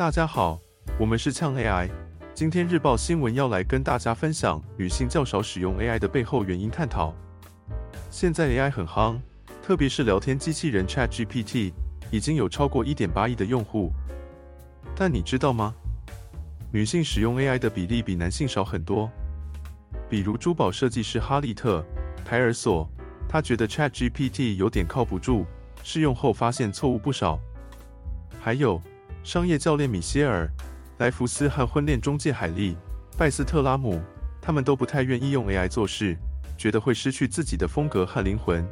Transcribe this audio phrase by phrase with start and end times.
[0.00, 0.58] 大家好，
[0.98, 1.86] 我们是呛 AI。
[2.32, 7.14] 今天日报新闻要来跟大家分享女性较少使用 AI 的背后原因探讨。
[8.08, 9.20] 现在 AI 很夯，
[9.62, 11.74] 特别是聊天机器人 ChatGPT，
[12.10, 13.92] 已经有超过1.8亿的用户。
[14.96, 15.74] 但你知道吗？
[16.72, 19.10] 女性使用 AI 的比例比男性少很多。
[20.08, 21.80] 比如珠宝设计师哈利特·
[22.24, 22.88] 凯尔索，
[23.28, 25.44] 他觉得 ChatGPT 有点靠不住，
[25.82, 27.38] 试用后发现错误不少。
[28.40, 28.80] 还有。
[29.22, 30.46] 商业教练米歇尔·
[30.98, 32.72] 莱弗斯和婚恋中介海莉·
[33.18, 34.00] 拜斯特拉姆，
[34.40, 36.16] 他们都不太愿意用 AI 做事，
[36.56, 38.66] 觉得会失去自己的风格和灵魂。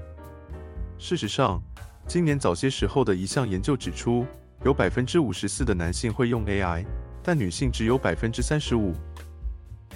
[0.98, 1.62] 事实上，
[2.06, 4.26] 今年早些时候的一项研究指出，
[4.64, 6.84] 有百分之五十四的男性会用 AI，
[7.22, 8.94] 但女性只有百分之三十五。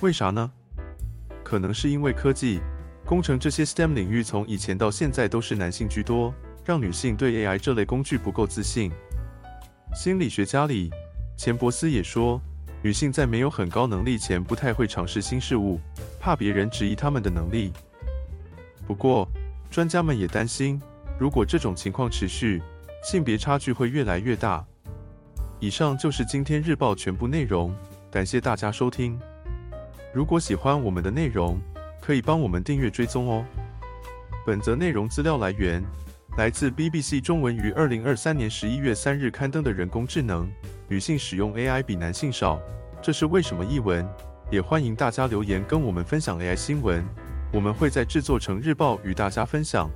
[0.01, 0.51] 为啥呢？
[1.43, 2.61] 可能是因为科技、
[3.07, 6.33] 工程这些 STEM 领域从以前到现在都是男性居多，
[6.63, 8.93] 让女性对 AI 这类工具不够自信。
[9.95, 10.91] 心理学家里，
[11.37, 12.41] 钱伯斯也说，
[12.81, 15.79] 女性在没有很高能力前不太会尝试新事物，
[16.19, 17.73] 怕别人质疑她们的能力。
[18.87, 19.29] 不过，
[19.71, 20.81] 专家们也担心，
[21.19, 22.63] 如果这种情况持续，
[23.05, 24.65] 性别差距会越来越大。
[25.61, 27.75] 以上就是今天日报全部内容，
[28.11, 29.21] 感谢大家收听。
[30.15, 31.61] 如果喜欢我们的内容，
[32.01, 33.45] 可以帮我们订阅追踪哦。
[34.47, 35.85] 本则内容资料来源。
[36.39, 40.51] 来自 BBC 中文于二零二三年十一月三日刊登的人工智能
[40.89, 42.59] 女性使用 AI 比男性少，
[43.03, 43.63] 这是为什么？
[43.63, 44.09] 译文
[44.51, 47.05] 也欢迎大家留言跟我们分享 AI 新闻，
[47.53, 49.91] 我们会在制作成日报与大家分享。